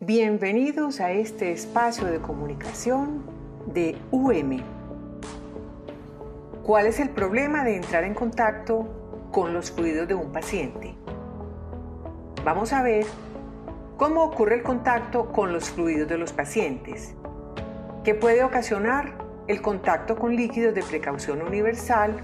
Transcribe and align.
Bienvenidos 0.00 1.00
a 1.00 1.10
este 1.10 1.52
espacio 1.52 2.06
de 2.06 2.18
comunicación 2.18 3.22
de 3.64 3.96
UM. 4.10 4.60
¿Cuál 6.62 6.84
es 6.84 7.00
el 7.00 7.08
problema 7.08 7.64
de 7.64 7.76
entrar 7.76 8.04
en 8.04 8.12
contacto 8.12 8.86
con 9.32 9.54
los 9.54 9.72
fluidos 9.72 10.06
de 10.06 10.14
un 10.14 10.32
paciente? 10.32 10.94
Vamos 12.44 12.74
a 12.74 12.82
ver 12.82 13.06
cómo 13.96 14.22
ocurre 14.22 14.56
el 14.56 14.62
contacto 14.62 15.32
con 15.32 15.54
los 15.54 15.70
fluidos 15.70 16.06
de 16.06 16.18
los 16.18 16.34
pacientes, 16.34 17.14
qué 18.04 18.14
puede 18.14 18.44
ocasionar 18.44 19.14
el 19.46 19.62
contacto 19.62 20.16
con 20.16 20.36
líquidos 20.36 20.74
de 20.74 20.82
precaución 20.82 21.40
universal 21.40 22.20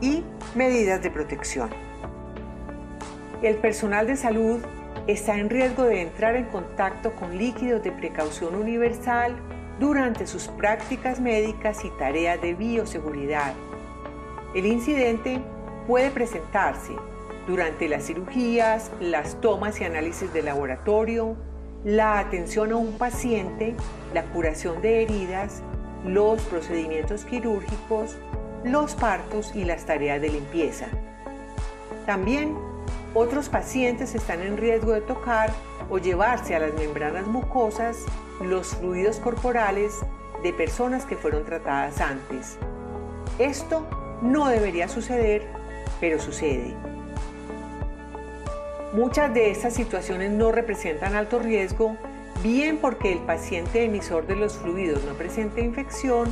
y 0.00 0.24
medidas 0.54 1.02
de 1.02 1.10
protección. 1.10 1.68
El 3.42 3.56
personal 3.56 4.06
de 4.06 4.16
salud 4.16 4.62
está 5.06 5.38
en 5.38 5.50
riesgo 5.50 5.84
de 5.84 6.02
entrar 6.02 6.36
en 6.36 6.46
contacto 6.46 7.12
con 7.12 7.38
líquidos 7.38 7.82
de 7.82 7.92
precaución 7.92 8.56
universal 8.56 9.36
durante 9.78 10.26
sus 10.26 10.48
prácticas 10.48 11.20
médicas 11.20 11.84
y 11.84 11.90
tareas 11.90 12.40
de 12.40 12.54
bioseguridad. 12.54 13.54
El 14.54 14.66
incidente 14.66 15.40
puede 15.86 16.10
presentarse 16.10 16.92
durante 17.46 17.88
las 17.88 18.06
cirugías, 18.06 18.90
las 19.00 19.40
tomas 19.40 19.80
y 19.80 19.84
análisis 19.84 20.32
de 20.32 20.42
laboratorio, 20.42 21.36
la 21.84 22.18
atención 22.18 22.72
a 22.72 22.76
un 22.76 22.98
paciente, 22.98 23.76
la 24.12 24.24
curación 24.24 24.82
de 24.82 25.02
heridas, 25.02 25.62
los 26.04 26.42
procedimientos 26.42 27.24
quirúrgicos, 27.24 28.16
los 28.64 28.96
partos 28.96 29.54
y 29.54 29.64
las 29.64 29.86
tareas 29.86 30.20
de 30.20 30.30
limpieza. 30.30 30.86
También 32.06 32.56
otros 33.16 33.48
pacientes 33.48 34.14
están 34.14 34.42
en 34.42 34.58
riesgo 34.58 34.92
de 34.92 35.00
tocar 35.00 35.50
o 35.88 35.96
llevarse 35.98 36.54
a 36.54 36.58
las 36.58 36.74
membranas 36.74 37.26
mucosas 37.26 38.04
los 38.40 38.76
fluidos 38.76 39.18
corporales 39.20 40.00
de 40.42 40.52
personas 40.52 41.06
que 41.06 41.16
fueron 41.16 41.44
tratadas 41.44 42.00
antes. 42.02 42.58
Esto 43.38 43.86
no 44.20 44.48
debería 44.48 44.88
suceder, 44.88 45.46
pero 45.98 46.20
sucede. 46.20 46.74
Muchas 48.92 49.32
de 49.32 49.50
estas 49.50 49.72
situaciones 49.72 50.30
no 50.30 50.52
representan 50.52 51.14
alto 51.14 51.38
riesgo, 51.38 51.96
bien 52.42 52.76
porque 52.76 53.12
el 53.12 53.20
paciente 53.20 53.84
emisor 53.84 54.26
de 54.26 54.36
los 54.36 54.58
fluidos 54.58 55.04
no 55.04 55.14
presenta 55.14 55.60
infección, 55.60 56.28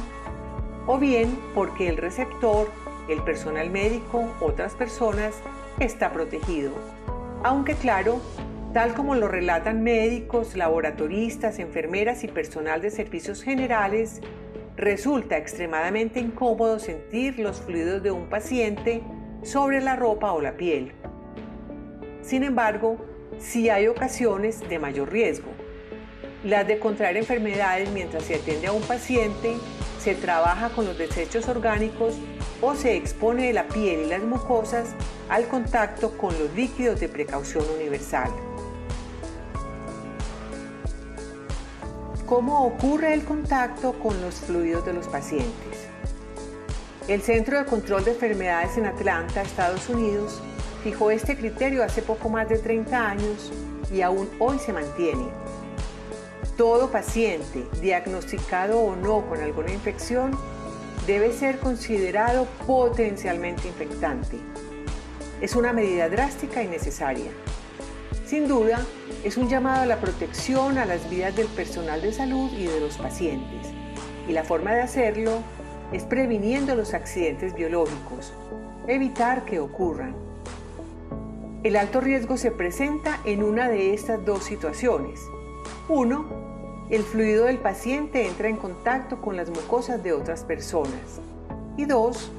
o 0.87 0.99
bien 0.99 1.39
porque 1.55 1.89
el 1.89 1.97
receptor, 1.97 2.69
el 3.09 3.23
personal 3.23 3.71
médico, 3.71 4.27
otras 4.41 4.75
personas, 4.75 5.35
está 5.81 6.13
protegido. 6.13 6.73
Aunque 7.43 7.75
claro, 7.75 8.21
tal 8.73 8.95
como 8.95 9.15
lo 9.15 9.29
relatan 9.29 9.83
médicos, 9.83 10.57
laboratoristas, 10.57 11.59
enfermeras 11.59 12.25
y 12.25 12.29
personal 12.29 12.81
de 12.81 12.91
servicios 12.91 13.43
generales, 13.43 14.21
resulta 14.77 15.37
extremadamente 15.37 16.21
incómodo 16.21 16.79
sentir 16.79 17.39
los 17.39 17.61
fluidos 17.61 18.03
de 18.03 18.11
un 18.11 18.29
paciente 18.29 19.03
sobre 19.43 19.81
la 19.81 19.97
ropa 19.97 20.33
o 20.33 20.41
la 20.41 20.57
piel. 20.57 20.93
Sin 22.23 22.43
embargo, 22.43 22.97
sí 23.39 23.69
hay 23.69 23.87
ocasiones 23.87 24.67
de 24.69 24.79
mayor 24.79 25.13
riesgo. 25.13 25.51
Las 26.43 26.67
de 26.67 26.79
contraer 26.79 27.17
enfermedades 27.17 27.91
mientras 27.91 28.25
se 28.25 28.35
atiende 28.35 28.67
a 28.67 28.73
un 28.73 28.83
paciente, 28.83 29.55
se 29.99 30.15
trabaja 30.15 30.71
con 30.71 30.85
los 30.85 30.99
desechos 30.99 31.49
orgánicos 31.49 32.19
o 32.61 32.75
se 32.75 32.97
expone 32.97 33.53
la 33.53 33.67
piel 33.69 34.01
y 34.01 34.07
las 34.07 34.23
mucosas 34.23 34.89
al 35.29 35.47
contacto 35.49 36.17
con 36.17 36.39
los 36.39 36.53
líquidos 36.55 37.01
de 37.01 37.09
precaución 37.09 37.65
universal. 37.77 38.31
¿Cómo 42.27 42.65
ocurre 42.65 43.13
el 43.13 43.25
contacto 43.25 43.93
con 44.03 44.21
los 44.23 44.37
fluidos 44.37 44.85
de 44.87 44.95
los 44.95 45.07
pacientes? 45.09 45.87
El 47.07 47.21
Centro 47.21 47.59
de 47.59 47.67
Control 47.67 48.03
de 48.03 48.13
Enfermedades 48.13 48.79
en 48.79 48.87
Atlanta, 48.87 49.43
Estados 49.43 49.91
Unidos, 49.91 50.41
fijó 50.83 51.11
este 51.11 51.37
criterio 51.37 51.85
hace 51.85 52.01
poco 52.01 52.31
más 52.31 52.49
de 52.49 52.59
30 52.59 53.11
años 53.11 53.53
y 53.93 54.01
aún 54.01 54.31
hoy 54.39 54.59
se 54.59 54.73
mantiene. 54.73 55.29
Todo 56.57 56.91
paciente, 56.91 57.67
diagnosticado 57.83 58.81
o 58.81 58.97
no 58.97 59.27
con 59.29 59.43
alguna 59.43 59.73
infección, 59.73 60.31
debe 61.07 61.33
ser 61.33 61.59
considerado 61.59 62.47
potencialmente 62.67 63.69
infectante. 63.69 64.39
Es 65.41 65.55
una 65.55 65.73
medida 65.73 66.09
drástica 66.09 66.63
y 66.63 66.69
necesaria. 66.69 67.31
Sin 68.25 68.49
duda, 68.49 68.81
es 69.23 69.37
un 69.37 69.49
llamado 69.49 69.83
a 69.83 69.87
la 69.87 70.01
protección 70.01 70.79
a 70.79 70.87
las 70.87 71.11
vidas 71.11 71.37
del 71.37 71.47
personal 71.49 72.01
de 72.01 72.13
salud 72.13 72.51
y 72.53 72.67
de 72.67 72.81
los 72.81 72.97
pacientes. 72.97 73.69
Y 74.27 74.33
la 74.33 74.45
forma 74.45 74.73
de 74.73 74.81
hacerlo 74.81 75.43
es 75.93 76.05
previniendo 76.05 76.75
los 76.75 76.95
accidentes 76.95 77.55
biológicos, 77.55 78.33
evitar 78.89 79.45
que 79.45 79.61
ocurran. 79.61 80.17
El 81.63 81.77
alto 81.77 82.01
riesgo 82.01 82.39
se 82.39 82.51
presenta 82.51 83.21
en 83.25 83.43
una 83.43 83.69
de 83.69 83.93
estas 83.93 84.25
dos 84.25 84.45
situaciones. 84.45 85.21
Uno, 85.89 86.54
el 86.91 87.03
fluido 87.03 87.47
del 87.47 87.59
paciente 87.59 88.27
entra 88.27 88.49
en 88.49 88.57
contacto 88.57 89.21
con 89.23 89.37
las 89.37 89.49
mucosas 89.49 90.03
de 90.03 90.13
otras 90.13 90.45
personas. 90.45 91.21
Y 91.77 91.87
dos, 91.87 92.31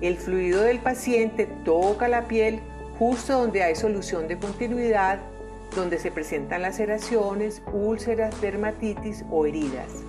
el 0.00 0.16
fluido 0.16 0.62
del 0.62 0.78
paciente 0.78 1.46
toca 1.64 2.08
la 2.08 2.26
piel 2.26 2.60
justo 2.98 3.38
donde 3.38 3.62
hay 3.62 3.74
solución 3.74 4.28
de 4.28 4.38
continuidad, 4.38 5.20
donde 5.76 5.98
se 5.98 6.10
presentan 6.10 6.62
laceraciones, 6.62 7.62
úlceras, 7.72 8.40
dermatitis 8.40 9.24
o 9.30 9.44
heridas. 9.44 10.02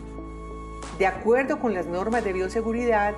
De 0.98 1.06
acuerdo 1.06 1.60
con 1.60 1.74
las 1.74 1.86
normas 1.86 2.24
de 2.24 2.34
bioseguridad, 2.34 3.14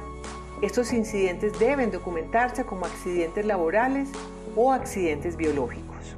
estos 0.62 0.94
incidentes 0.94 1.60
deben 1.60 1.92
documentarse 1.92 2.64
como 2.64 2.86
accidentes 2.86 3.46
laborales 3.46 4.10
o 4.56 4.72
accidentes 4.72 5.38
biológicos. 5.38 6.15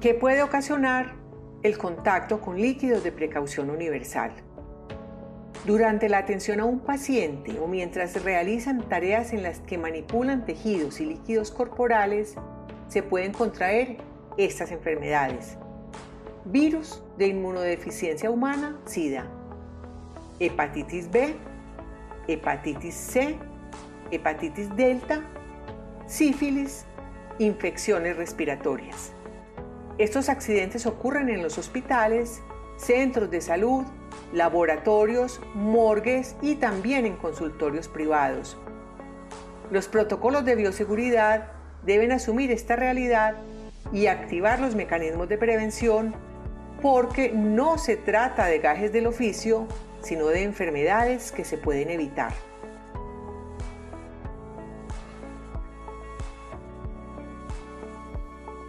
¿Qué 0.00 0.14
puede 0.14 0.42
ocasionar 0.42 1.18
el 1.62 1.76
contacto 1.76 2.40
con 2.40 2.60
líquidos 2.60 3.02
de 3.02 3.12
precaución 3.12 3.70
universal. 3.70 4.30
Durante 5.66 6.08
la 6.08 6.18
atención 6.18 6.60
a 6.60 6.64
un 6.64 6.80
paciente 6.80 7.58
o 7.58 7.66
mientras 7.66 8.22
realizan 8.22 8.88
tareas 8.88 9.32
en 9.32 9.42
las 9.42 9.58
que 9.60 9.76
manipulan 9.76 10.44
tejidos 10.46 11.00
y 11.00 11.06
líquidos 11.06 11.50
corporales, 11.50 12.36
se 12.88 13.02
pueden 13.02 13.32
contraer 13.32 13.98
estas 14.36 14.70
enfermedades. 14.70 15.58
Virus 16.44 17.02
de 17.18 17.26
inmunodeficiencia 17.26 18.30
humana, 18.30 18.78
SIDA. 18.84 19.26
Hepatitis 20.38 21.10
B, 21.10 21.34
hepatitis 22.28 22.94
C, 22.94 23.36
hepatitis 24.12 24.74
delta, 24.76 25.22
sífilis, 26.06 26.86
infecciones 27.40 28.16
respiratorias. 28.16 29.12
Estos 29.98 30.28
accidentes 30.28 30.86
ocurren 30.86 31.28
en 31.28 31.42
los 31.42 31.58
hospitales, 31.58 32.40
centros 32.76 33.32
de 33.32 33.40
salud, 33.40 33.84
laboratorios, 34.32 35.40
morgues 35.54 36.36
y 36.40 36.54
también 36.54 37.04
en 37.04 37.16
consultorios 37.16 37.88
privados. 37.88 38.56
Los 39.72 39.88
protocolos 39.88 40.44
de 40.44 40.54
bioseguridad 40.54 41.50
deben 41.84 42.12
asumir 42.12 42.52
esta 42.52 42.76
realidad 42.76 43.34
y 43.92 44.06
activar 44.06 44.60
los 44.60 44.76
mecanismos 44.76 45.28
de 45.28 45.36
prevención 45.36 46.14
porque 46.80 47.32
no 47.32 47.76
se 47.76 47.96
trata 47.96 48.46
de 48.46 48.60
gajes 48.60 48.92
del 48.92 49.08
oficio, 49.08 49.66
sino 50.00 50.28
de 50.28 50.44
enfermedades 50.44 51.32
que 51.32 51.44
se 51.44 51.58
pueden 51.58 51.90
evitar. 51.90 52.32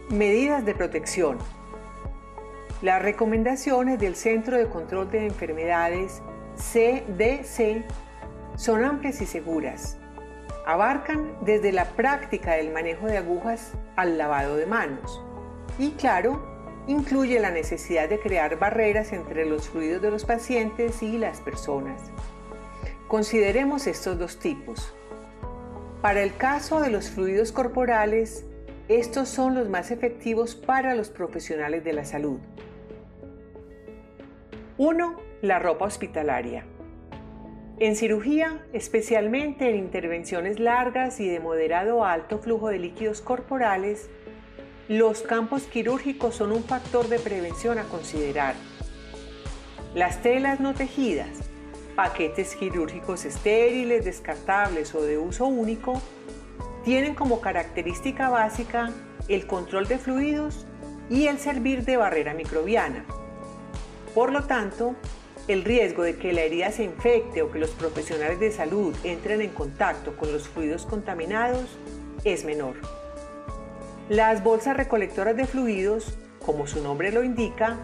Medidas 0.09 0.65
de 0.65 0.73
protección. 0.73 1.37
Las 2.81 2.99
recomendaciones 2.99 3.99
del 3.99 4.15
Centro 4.15 4.57
de 4.57 4.67
Control 4.67 5.11
de 5.11 5.27
Enfermedades 5.27 6.23
CDC 6.55 7.85
son 8.55 8.83
amplias 8.83 9.21
y 9.21 9.27
seguras. 9.27 9.99
Abarcan 10.65 11.37
desde 11.41 11.71
la 11.71 11.85
práctica 11.89 12.53
del 12.53 12.73
manejo 12.73 13.05
de 13.05 13.19
agujas 13.19 13.73
al 13.95 14.17
lavado 14.17 14.55
de 14.55 14.65
manos. 14.65 15.23
Y 15.77 15.91
claro, 15.91 16.43
incluye 16.87 17.39
la 17.39 17.51
necesidad 17.51 18.09
de 18.09 18.19
crear 18.19 18.57
barreras 18.57 19.13
entre 19.13 19.45
los 19.45 19.69
fluidos 19.69 20.01
de 20.01 20.09
los 20.09 20.25
pacientes 20.25 21.03
y 21.03 21.19
las 21.19 21.39
personas. 21.39 22.01
Consideremos 23.07 23.85
estos 23.85 24.17
dos 24.17 24.39
tipos. 24.39 24.91
Para 26.01 26.23
el 26.23 26.35
caso 26.35 26.81
de 26.81 26.89
los 26.89 27.11
fluidos 27.11 27.51
corporales, 27.51 28.47
estos 28.89 29.29
son 29.29 29.53
los 29.53 29.69
más 29.69 29.91
efectivos 29.91 30.55
para 30.55 30.95
los 30.95 31.09
profesionales 31.09 31.83
de 31.83 31.93
la 31.93 32.05
salud. 32.05 32.39
1. 34.79 35.15
La 35.43 35.59
ropa 35.59 35.85
hospitalaria. 35.85 36.65
En 37.77 37.95
cirugía, 37.95 38.65
especialmente 38.73 39.69
en 39.69 39.75
intervenciones 39.75 40.59
largas 40.59 41.19
y 41.19 41.29
de 41.29 41.39
moderado 41.39 42.03
a 42.03 42.13
alto 42.13 42.39
flujo 42.39 42.69
de 42.69 42.79
líquidos 42.79 43.21
corporales, 43.21 44.09
los 44.87 45.21
campos 45.21 45.63
quirúrgicos 45.63 46.33
son 46.33 46.51
un 46.51 46.63
factor 46.63 47.09
de 47.09 47.19
prevención 47.19 47.77
a 47.77 47.83
considerar. 47.83 48.55
Las 49.93 50.23
telas 50.23 50.59
no 50.59 50.73
tejidas, 50.73 51.29
paquetes 51.95 52.55
quirúrgicos 52.55 53.23
estériles, 53.23 54.03
descartables 54.03 54.95
o 54.95 55.03
de 55.03 55.19
uso 55.19 55.45
único, 55.45 56.01
tienen 56.83 57.15
como 57.15 57.41
característica 57.41 58.29
básica 58.29 58.91
el 59.27 59.47
control 59.47 59.87
de 59.87 59.97
fluidos 59.97 60.65
y 61.09 61.27
el 61.27 61.39
servir 61.39 61.85
de 61.85 61.97
barrera 61.97 62.33
microbiana. 62.33 63.05
Por 64.13 64.31
lo 64.31 64.43
tanto, 64.45 64.95
el 65.47 65.63
riesgo 65.63 66.03
de 66.03 66.15
que 66.15 66.33
la 66.33 66.41
herida 66.41 66.71
se 66.71 66.83
infecte 66.83 67.41
o 67.41 67.51
que 67.51 67.59
los 67.59 67.71
profesionales 67.71 68.39
de 68.39 68.51
salud 68.51 68.95
entren 69.03 69.41
en 69.41 69.49
contacto 69.49 70.15
con 70.15 70.31
los 70.31 70.47
fluidos 70.47 70.85
contaminados 70.85 71.77
es 72.23 72.45
menor. 72.45 72.75
Las 74.09 74.43
bolsas 74.43 74.77
recolectoras 74.77 75.35
de 75.35 75.45
fluidos, 75.45 76.17
como 76.45 76.67
su 76.67 76.81
nombre 76.83 77.11
lo 77.11 77.23
indica, 77.23 77.77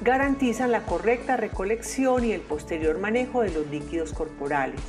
garantizan 0.00 0.72
la 0.72 0.84
correcta 0.84 1.36
recolección 1.36 2.24
y 2.24 2.32
el 2.32 2.40
posterior 2.40 2.98
manejo 2.98 3.42
de 3.42 3.50
los 3.50 3.66
líquidos 3.68 4.12
corporales. 4.12 4.80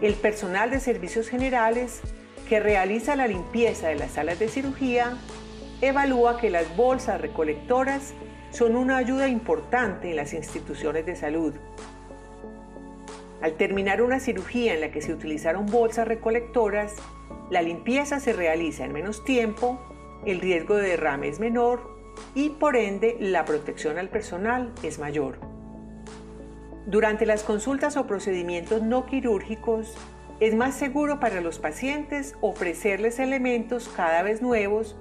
El 0.00 0.14
personal 0.14 0.70
de 0.70 0.80
servicios 0.80 1.28
generales 1.28 2.00
que 2.48 2.60
realiza 2.60 3.16
la 3.16 3.26
limpieza 3.26 3.88
de 3.88 3.96
las 3.96 4.12
salas 4.12 4.38
de 4.38 4.48
cirugía 4.48 5.16
evalúa 5.80 6.38
que 6.38 6.50
las 6.50 6.74
bolsas 6.76 7.20
recolectoras 7.20 8.14
son 8.50 8.76
una 8.76 8.96
ayuda 8.96 9.28
importante 9.28 10.10
en 10.10 10.16
las 10.16 10.32
instituciones 10.32 11.04
de 11.04 11.16
salud. 11.16 11.54
Al 13.42 13.52
terminar 13.54 14.00
una 14.00 14.20
cirugía 14.20 14.74
en 14.74 14.80
la 14.80 14.90
que 14.90 15.02
se 15.02 15.12
utilizaron 15.12 15.66
bolsas 15.66 16.08
recolectoras, 16.08 16.94
la 17.50 17.62
limpieza 17.62 18.18
se 18.18 18.32
realiza 18.32 18.84
en 18.84 18.92
menos 18.92 19.24
tiempo, 19.24 19.78
el 20.24 20.40
riesgo 20.40 20.76
de 20.76 20.88
derrame 20.90 21.28
es 21.28 21.38
menor 21.38 21.96
y 22.34 22.50
por 22.50 22.76
ende 22.76 23.16
la 23.20 23.44
protección 23.44 23.98
al 23.98 24.08
personal 24.08 24.72
es 24.82 24.98
mayor. 24.98 25.38
Durante 26.86 27.26
las 27.26 27.42
consultas 27.42 27.96
o 27.96 28.06
procedimientos 28.06 28.82
no 28.82 29.06
quirúrgicos, 29.06 29.94
es 30.38 30.54
más 30.54 30.74
seguro 30.74 31.18
para 31.18 31.40
los 31.40 31.58
pacientes 31.58 32.36
ofrecerles 32.40 33.18
elementos 33.18 33.88
cada 33.88 34.22
vez 34.22 34.42
nuevos 34.42 34.96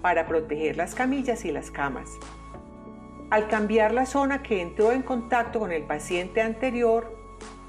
para 0.00 0.26
proteger 0.26 0.76
las 0.76 0.94
camillas 0.94 1.44
y 1.44 1.52
las 1.52 1.70
camas. 1.70 2.10
Al 3.30 3.48
cambiar 3.48 3.94
la 3.94 4.06
zona 4.06 4.42
que 4.42 4.60
entró 4.60 4.92
en 4.92 5.02
contacto 5.02 5.60
con 5.60 5.72
el 5.72 5.84
paciente 5.84 6.42
anterior, 6.42 7.16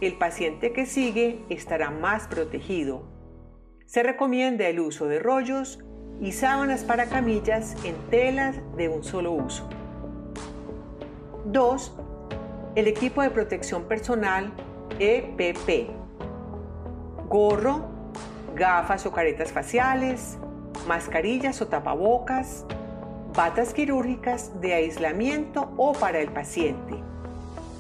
el 0.02 0.18
paciente 0.18 0.74
que 0.74 0.86
sigue 0.86 1.46
estará 1.50 1.92
más 1.92 2.28
protegido. 2.28 3.04
Se 3.86 4.04
recomienda 4.04 4.68
el 4.68 4.80
uso 4.80 5.08
de 5.08 5.20
rollos 5.20 5.80
y 6.20 6.32
sábanas 6.32 6.84
para 6.84 7.06
camillas 7.06 7.76
en 7.86 7.96
telas 8.10 8.58
de 8.76 8.90
un 8.90 9.04
solo 9.04 9.32
uso. 9.32 9.70
2. 11.46 11.96
El 12.76 12.88
equipo 12.88 13.22
de 13.22 13.30
protección 13.30 13.84
personal 13.84 14.52
EPP. 15.00 16.03
Gorro, 17.34 17.82
gafas 18.54 19.08
o 19.08 19.12
caretas 19.12 19.52
faciales, 19.52 20.38
mascarillas 20.86 21.60
o 21.62 21.66
tapabocas, 21.66 22.64
batas 23.36 23.74
quirúrgicas 23.74 24.62
de 24.62 24.76
aislamiento 24.76 25.74
o 25.76 25.94
para 25.94 26.20
el 26.20 26.30
paciente, 26.30 26.94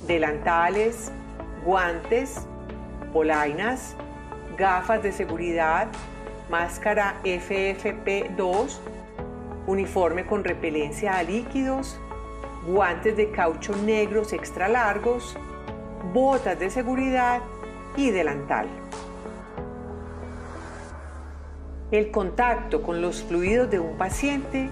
delantales, 0.08 1.12
guantes, 1.64 2.48
polainas, 3.14 3.96
gafas 4.58 5.04
de 5.04 5.12
seguridad, 5.12 5.88
máscara 6.50 7.22
FFP2, 7.24 8.80
uniforme 9.68 10.26
con 10.26 10.44
repelencia 10.44 11.16
a 11.16 11.22
líquidos, 11.22 12.00
guantes 12.66 13.16
de 13.16 13.30
caucho 13.30 13.76
negros 13.76 14.34
extra 14.34 14.68
largos, 14.68 15.38
botas 16.12 16.58
de 16.58 16.72
seguridad 16.72 17.40
y 17.96 18.10
delantal. 18.10 18.68
El 21.94 22.10
contacto 22.10 22.82
con 22.82 23.04
los 23.04 23.22
fluidos 23.22 23.70
de 23.70 23.80
un 23.80 23.96
paciente 24.00 24.72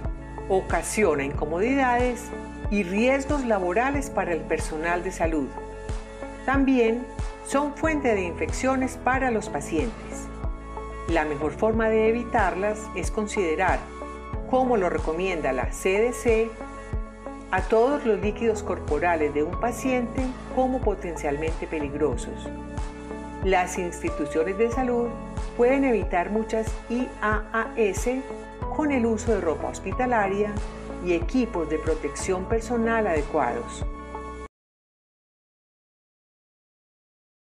ocasiona 0.49 1.23
incomodidades 1.23 2.23
y 2.71 2.81
riesgos 2.81 3.45
laborales 3.45 4.09
para 4.09 4.33
el 4.33 4.39
personal 4.39 5.03
de 5.03 5.11
salud. 5.11 5.47
También 6.47 7.05
son 7.45 7.75
fuente 7.75 8.15
de 8.15 8.23
infecciones 8.23 8.97
para 8.97 9.29
los 9.29 9.49
pacientes. 9.49 10.27
La 11.09 11.23
mejor 11.23 11.51
forma 11.51 11.89
de 11.89 12.09
evitarlas 12.09 12.89
es 12.95 13.11
considerar, 13.11 13.77
como 14.49 14.75
lo 14.75 14.89
recomienda 14.89 15.53
la 15.53 15.67
CDC, 15.67 16.49
a 17.51 17.61
todos 17.61 18.03
los 18.03 18.19
líquidos 18.19 18.63
corporales 18.63 19.31
de 19.35 19.43
un 19.43 19.59
paciente 19.59 20.25
como 20.55 20.81
potencialmente 20.81 21.67
peligrosos. 21.67 22.49
Las 23.43 23.79
instituciones 23.79 24.55
de 24.59 24.69
salud 24.69 25.07
pueden 25.57 25.83
evitar 25.83 26.29
muchas 26.29 26.71
IAAS 26.89 28.07
con 28.75 28.91
el 28.91 29.07
uso 29.07 29.33
de 29.33 29.41
ropa 29.41 29.69
hospitalaria 29.69 30.53
y 31.03 31.13
equipos 31.13 31.67
de 31.67 31.79
protección 31.79 32.45
personal 32.45 33.07
adecuados. 33.07 33.83